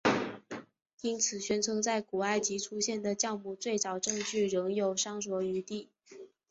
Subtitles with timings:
[1.01, 5.89] 因此宣称在古埃及出现的酵母最早证据仍有商酌余地。